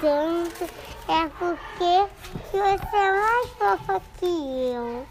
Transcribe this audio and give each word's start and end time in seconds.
tanto 0.00 0.64
é 1.08 1.28
porque 1.38 2.08
você 2.50 2.96
é 2.96 3.12
mais 3.12 3.50
fofa 3.50 4.02
que 4.18 4.26
eu. 4.26 5.06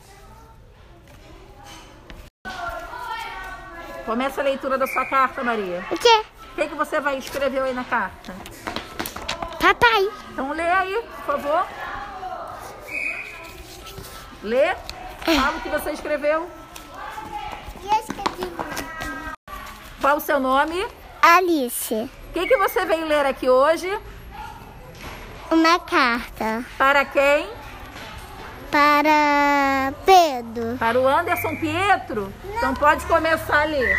Começa 4.06 4.42
a 4.42 4.44
leitura 4.44 4.78
da 4.78 4.86
sua 4.88 5.06
carta, 5.06 5.44
Maria. 5.44 5.86
O 5.90 5.98
quê? 5.98 6.26
O 6.52 6.56
que, 6.56 6.68
que 6.68 6.76
você 6.76 7.00
vai 7.00 7.18
escrever 7.18 7.62
aí 7.62 7.74
na 7.74 7.84
carta? 7.84 8.34
Papai. 9.60 10.10
Então 10.32 10.52
lê 10.52 10.70
aí, 10.70 11.02
por 11.16 11.26
favor. 11.26 11.66
Lê. 14.44 14.76
Fala 15.24 15.58
o 15.58 15.62
que 15.62 15.70
você 15.70 15.92
escreveu. 15.92 16.50
Qual 20.02 20.18
o 20.18 20.20
seu 20.20 20.38
nome? 20.38 20.86
Alice. 21.22 21.94
O 21.94 22.34
que, 22.34 22.46
que 22.46 22.58
você 22.58 22.86
veio 22.86 23.06
ler 23.06 23.26
aqui 23.26 23.50
hoje? 23.50 23.90
Uma 25.54 25.78
carta 25.78 26.66
Para 26.80 27.06
quem? 27.06 27.48
para 28.72 29.94
Pedro. 30.04 30.78
Para 30.80 31.00
o 31.00 31.08
Anderson 31.08 31.56
Pietro? 31.58 32.34
Então 32.44 32.74
pode 32.74 33.06
começar 33.06 33.62
a 33.62 33.66
ler. 33.66 33.96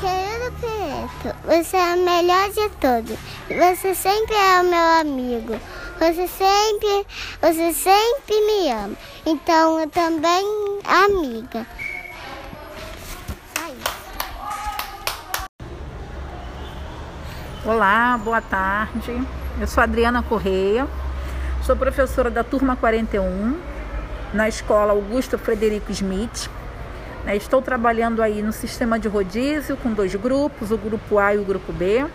Querido 0.00 0.52
Pietro, 0.60 1.38
você 1.44 1.76
é 1.76 1.94
o 1.94 2.04
melhor 2.04 2.50
de 2.50 2.68
todos. 2.80 3.16
Você 3.48 3.94
sempre 3.94 4.34
é 4.34 4.60
o 4.60 4.64
meu 4.64 5.00
amigo. 5.00 5.60
Você 6.00 6.26
sempre, 6.26 7.06
você 7.40 7.72
sempre 7.72 8.40
me 8.46 8.72
ama. 8.72 8.96
Então 9.24 9.78
eu 9.78 9.88
também 9.90 10.44
amiga. 10.84 11.64
Olá, 17.68 18.16
boa 18.16 18.40
tarde. 18.40 19.22
Eu 19.60 19.66
sou 19.66 19.82
Adriana 19.82 20.22
Correia, 20.22 20.88
sou 21.62 21.76
professora 21.76 22.30
da 22.30 22.42
turma 22.42 22.76
41 22.76 23.58
na 24.32 24.48
escola 24.48 24.92
Augusto 24.92 25.36
Frederico 25.36 25.92
Smith. 25.92 26.48
né? 27.26 27.36
Estou 27.36 27.60
trabalhando 27.60 28.22
aí 28.22 28.40
no 28.40 28.54
sistema 28.54 28.98
de 28.98 29.06
rodízio 29.06 29.76
com 29.76 29.92
dois 29.92 30.14
grupos, 30.14 30.70
o 30.70 30.78
grupo 30.78 31.18
A 31.18 31.34
e 31.34 31.38
o 31.38 31.44
grupo 31.44 31.70
B. 31.70 32.06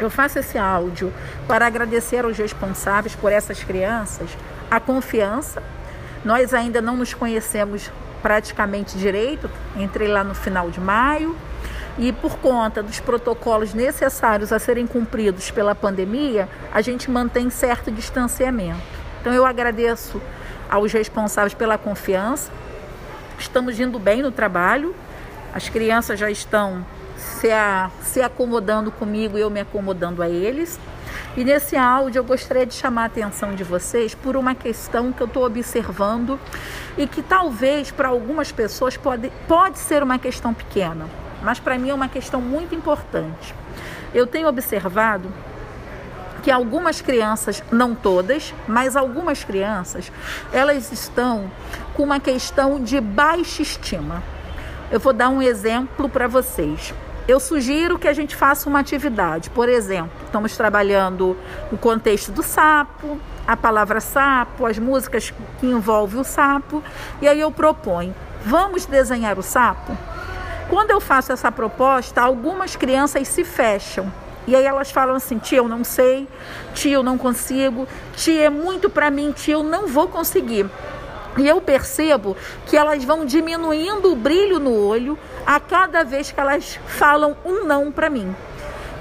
Eu 0.00 0.10
faço 0.10 0.40
esse 0.40 0.58
áudio 0.58 1.12
para 1.46 1.64
agradecer 1.64 2.24
aos 2.24 2.36
responsáveis 2.36 3.14
por 3.14 3.30
essas 3.30 3.62
crianças 3.62 4.36
a 4.68 4.80
confiança. 4.80 5.62
Nós 6.24 6.52
ainda 6.52 6.82
não 6.82 6.96
nos 6.96 7.14
conhecemos 7.14 7.88
praticamente 8.20 8.98
direito, 8.98 9.48
entrei 9.76 10.08
lá 10.08 10.24
no 10.24 10.34
final 10.34 10.70
de 10.70 10.80
maio 10.80 11.36
e 11.98 12.12
por 12.12 12.36
conta 12.38 12.82
dos 12.82 13.00
protocolos 13.00 13.72
necessários 13.72 14.52
a 14.52 14.58
serem 14.58 14.86
cumpridos 14.86 15.50
pela 15.50 15.74
pandemia, 15.74 16.48
a 16.72 16.80
gente 16.80 17.10
mantém 17.10 17.48
certo 17.48 17.90
distanciamento. 17.90 18.80
Então 19.20 19.32
eu 19.32 19.46
agradeço 19.46 20.20
aos 20.68 20.92
responsáveis 20.92 21.54
pela 21.54 21.78
confiança. 21.78 22.50
Estamos 23.38 23.80
indo 23.80 23.98
bem 23.98 24.22
no 24.22 24.30
trabalho. 24.30 24.94
As 25.54 25.68
crianças 25.68 26.18
já 26.18 26.30
estão 26.30 26.84
se, 27.16 27.50
a, 27.50 27.90
se 28.02 28.20
acomodando 28.20 28.90
comigo 28.90 29.38
e 29.38 29.40
eu 29.40 29.50
me 29.50 29.60
acomodando 29.60 30.22
a 30.22 30.28
eles. 30.28 30.78
E 31.36 31.44
nesse 31.44 31.76
áudio 31.76 32.20
eu 32.20 32.24
gostaria 32.24 32.66
de 32.66 32.74
chamar 32.74 33.02
a 33.02 33.06
atenção 33.06 33.54
de 33.54 33.62
vocês 33.64 34.14
por 34.14 34.36
uma 34.36 34.54
questão 34.54 35.12
que 35.12 35.22
eu 35.22 35.26
estou 35.26 35.44
observando 35.44 36.38
e 36.96 37.06
que 37.06 37.22
talvez 37.22 37.90
para 37.90 38.08
algumas 38.08 38.52
pessoas 38.52 38.96
pode, 38.96 39.30
pode 39.46 39.78
ser 39.78 40.02
uma 40.02 40.18
questão 40.18 40.54
pequena, 40.54 41.06
mas 41.46 41.60
para 41.60 41.78
mim 41.78 41.90
é 41.90 41.94
uma 41.94 42.08
questão 42.08 42.40
muito 42.40 42.74
importante. 42.74 43.54
Eu 44.12 44.26
tenho 44.26 44.48
observado 44.48 45.32
que 46.42 46.50
algumas 46.50 47.00
crianças, 47.00 47.62
não 47.70 47.94
todas, 47.94 48.52
mas 48.66 48.96
algumas 48.96 49.44
crianças, 49.44 50.10
elas 50.52 50.90
estão 50.90 51.48
com 51.94 52.02
uma 52.02 52.18
questão 52.18 52.82
de 52.82 53.00
baixa 53.00 53.62
estima. 53.62 54.24
Eu 54.90 54.98
vou 54.98 55.12
dar 55.12 55.28
um 55.28 55.40
exemplo 55.40 56.08
para 56.08 56.26
vocês. 56.26 56.92
Eu 57.28 57.38
sugiro 57.38 57.96
que 57.96 58.08
a 58.08 58.12
gente 58.12 58.34
faça 58.34 58.68
uma 58.68 58.80
atividade. 58.80 59.48
Por 59.50 59.68
exemplo, 59.68 60.10
estamos 60.24 60.56
trabalhando 60.56 61.36
o 61.70 61.78
contexto 61.78 62.32
do 62.32 62.42
sapo, 62.42 63.20
a 63.46 63.56
palavra 63.56 64.00
sapo, 64.00 64.66
as 64.66 64.80
músicas 64.80 65.32
que 65.60 65.66
envolvem 65.66 66.20
o 66.20 66.24
sapo, 66.24 66.82
e 67.22 67.28
aí 67.28 67.38
eu 67.38 67.52
proponho: 67.52 68.12
vamos 68.44 68.84
desenhar 68.84 69.38
o 69.38 69.42
sapo? 69.44 69.96
Quando 70.68 70.90
eu 70.90 71.00
faço 71.00 71.32
essa 71.32 71.52
proposta, 71.52 72.20
algumas 72.20 72.74
crianças 72.74 73.28
se 73.28 73.44
fecham. 73.44 74.12
E 74.46 74.54
aí 74.54 74.64
elas 74.64 74.90
falam 74.90 75.14
assim: 75.16 75.38
tia, 75.38 75.58
eu 75.58 75.68
não 75.68 75.84
sei, 75.84 76.26
tia, 76.74 76.94
eu 76.94 77.02
não 77.02 77.16
consigo, 77.16 77.86
tia, 78.14 78.44
é 78.44 78.50
muito 78.50 78.90
para 78.90 79.10
mim, 79.10 79.32
tia, 79.32 79.54
eu 79.54 79.62
não 79.62 79.86
vou 79.86 80.08
conseguir. 80.08 80.66
E 81.36 81.46
eu 81.46 81.60
percebo 81.60 82.36
que 82.66 82.76
elas 82.76 83.04
vão 83.04 83.26
diminuindo 83.26 84.10
o 84.10 84.16
brilho 84.16 84.58
no 84.58 84.72
olho 84.74 85.18
a 85.44 85.60
cada 85.60 86.02
vez 86.02 86.32
que 86.32 86.40
elas 86.40 86.80
falam 86.86 87.36
um 87.44 87.64
não 87.64 87.92
para 87.92 88.08
mim. 88.08 88.34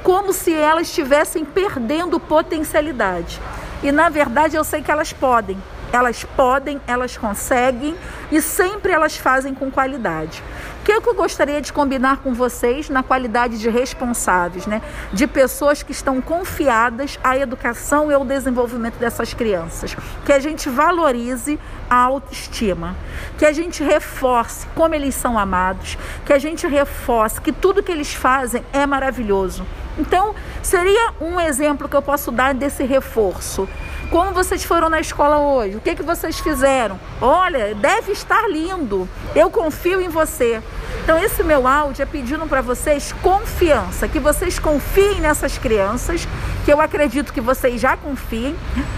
Como 0.03 0.33
se 0.33 0.53
elas 0.53 0.87
estivessem 0.87 1.45
perdendo 1.45 2.19
potencialidade. 2.19 3.39
E 3.81 3.91
na 3.91 4.09
verdade 4.09 4.55
eu 4.55 4.63
sei 4.63 4.81
que 4.81 4.91
elas 4.91 5.13
podem. 5.13 5.57
Elas 5.95 6.25
podem, 6.25 6.81
elas 6.85 7.15
conseguem 7.15 7.95
e 8.29 8.41
sempre 8.41 8.91
elas 8.91 9.15
fazem 9.15 9.53
com 9.53 9.71
qualidade. 9.71 10.43
O 10.81 10.83
que, 10.83 10.91
é 10.91 10.99
que 10.99 11.07
eu 11.07 11.15
gostaria 11.15 11.61
de 11.61 11.71
combinar 11.71 12.17
com 12.17 12.33
vocês 12.33 12.89
na 12.89 13.01
qualidade 13.01 13.57
de 13.57 13.69
responsáveis, 13.69 14.67
né? 14.67 14.81
De 15.13 15.25
pessoas 15.25 15.81
que 15.83 15.93
estão 15.93 16.19
confiadas 16.19 17.17
à 17.23 17.37
educação 17.37 18.11
e 18.11 18.13
ao 18.13 18.25
desenvolvimento 18.25 18.97
dessas 18.97 19.33
crianças. 19.33 19.95
Que 20.25 20.33
a 20.33 20.39
gente 20.39 20.69
valorize 20.69 21.57
a 21.89 21.95
autoestima, 21.95 22.93
que 23.37 23.45
a 23.45 23.53
gente 23.53 23.81
reforce 23.81 24.67
como 24.75 24.93
eles 24.93 25.15
são 25.15 25.39
amados, 25.39 25.97
que 26.25 26.33
a 26.33 26.37
gente 26.37 26.67
reforce 26.67 27.39
que 27.39 27.53
tudo 27.53 27.81
que 27.81 27.91
eles 27.91 28.13
fazem 28.13 28.65
é 28.73 28.85
maravilhoso. 28.85 29.65
Então, 29.97 30.35
seria 30.61 31.13
um 31.21 31.39
exemplo 31.39 31.87
que 31.87 31.95
eu 31.95 32.01
posso 32.01 32.31
dar 32.31 32.53
desse 32.53 32.83
reforço. 32.83 33.67
Como 34.11 34.31
vocês 34.31 34.63
foram 34.63 34.87
na 34.89 34.99
escola 34.99 35.39
hoje? 35.39 35.77
O 35.77 35.81
que, 35.81 35.95
que 35.95 36.03
vocês 36.03 36.39
fizeram? 36.39 36.99
Olha, 37.19 37.73
deve 37.75 38.11
estar 38.11 38.47
lindo. 38.49 39.09
Eu 39.35 39.49
confio 39.49 39.99
em 39.99 40.07
você. 40.07 40.61
Então, 41.03 41.17
esse 41.17 41.43
meu 41.43 41.67
áudio 41.67 42.03
é 42.03 42.05
pedindo 42.05 42.47
para 42.47 42.61
vocês 42.61 43.13
confiança, 43.21 44.07
que 44.07 44.19
vocês 44.19 44.57
confiem 44.57 45.19
nessas 45.21 45.57
crianças, 45.57 46.27
que 46.63 46.71
eu 46.71 46.81
acredito 46.81 47.33
que 47.33 47.41
vocês 47.41 47.79
já 47.79 47.95
confiem, 47.95 48.55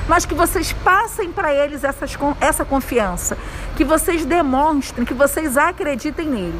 mas 0.07 0.25
que 0.25 0.33
vocês 0.33 0.71
passem 0.71 1.31
para 1.31 1.53
eles 1.53 1.83
essas, 1.83 2.17
essa 2.39 2.63
confiança, 2.63 3.37
que 3.75 3.83
vocês 3.83 4.25
demonstrem 4.25 5.05
que 5.05 5.13
vocês 5.13 5.57
acreditem 5.57 6.27
nele. 6.27 6.59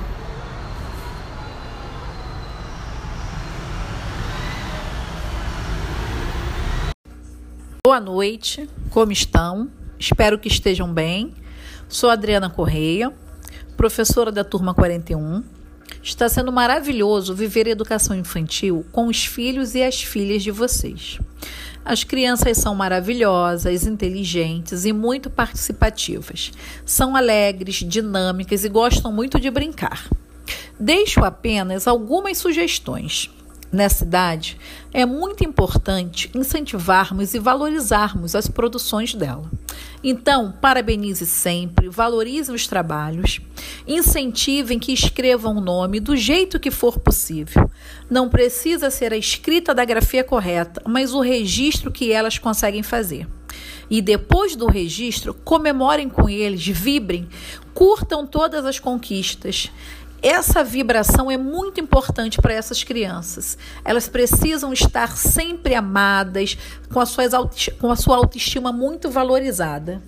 Boa 7.88 8.02
noite, 8.02 8.70
como 8.90 9.14
estão? 9.14 9.70
Espero 9.98 10.38
que 10.38 10.50
estejam 10.50 10.94
bem. 10.94 11.34
Sou 11.88 12.10
Adriana 12.10 12.50
Correia, 12.50 13.14
professora 13.78 14.30
da 14.30 14.44
turma 14.44 14.74
41. 14.74 15.42
Está 16.04 16.28
sendo 16.28 16.52
maravilhoso 16.52 17.34
viver 17.34 17.66
educação 17.66 18.14
infantil 18.14 18.86
com 18.92 19.08
os 19.08 19.24
filhos 19.24 19.74
e 19.74 19.82
as 19.82 20.04
filhas 20.04 20.44
de 20.44 20.52
vocês. 20.52 21.18
As 21.86 22.04
crianças 22.04 22.58
são 22.58 22.76
maravilhosas, 22.76 23.88
inteligentes 23.88 24.84
e 24.84 24.92
muito 24.92 25.30
participativas. 25.30 26.52
São 26.86 27.16
alegres, 27.16 27.76
dinâmicas 27.76 28.66
e 28.66 28.70
gostam 28.70 29.14
muito 29.14 29.40
de 29.40 29.50
brincar. 29.50 30.10
Deixo 30.78 31.24
apenas 31.24 31.88
algumas 31.88 32.38
sugestões. 32.38 33.32
Nessa 33.72 34.06
idade, 34.06 34.58
é 34.94 35.06
muito 35.06 35.44
importante 35.44 36.32
incentivarmos 36.34 37.34
e 37.34 37.40
valorizarmos 37.40 38.34
as 38.34 38.48
produções 38.48 39.14
dela. 39.14 39.50
Então, 40.04 40.54
parabenize 40.62 41.26
sempre, 41.26 41.90
valorize 41.90 42.52
os 42.52 42.66
trabalhos, 42.66 43.42
incentivem 43.86 44.80
que 44.80 44.94
escrevam 44.94 45.58
o 45.58 45.62
nome 45.62 46.00
do 46.00 46.16
jeito 46.16 46.60
que 46.60 46.72
for 46.72 46.98
possível. 47.00 47.70
Não 48.10 48.30
precisa 48.30 48.90
ser 48.90 49.12
a 49.12 49.18
escrita 49.18 49.74
da 49.74 49.84
grafia 49.84 50.24
correta, 50.24 50.82
mas 50.88 51.14
o 51.14 51.20
registro 51.20 51.92
que 51.92 52.12
elas 52.12 52.38
conseguem 52.38 52.84
fazer. 52.84 53.28
E 53.90 54.02
depois 54.02 54.56
do 54.56 54.68
registro, 54.68 55.34
comemorem 55.34 56.10
com 56.10 56.30
eles, 56.30 56.66
vibrem, 56.68 57.28
curtam 57.74 58.26
todas 58.26 58.66
as 58.66 58.80
conquistas. 58.80 59.72
Essa 60.22 60.64
vibração 60.64 61.30
é 61.30 61.38
muito 61.38 61.80
importante 61.80 62.42
para 62.42 62.54
essas 62.54 62.84
crianças. 62.84 63.58
Elas 63.86 64.08
precisam 64.10 64.74
estar 64.74 65.16
sempre 65.16 65.76
amadas, 65.76 66.58
com 66.92 67.00
a, 67.00 67.96
sua 67.96 68.16
autoestima 68.16 68.72
muito 68.72 69.10
valorizada. 69.10 70.02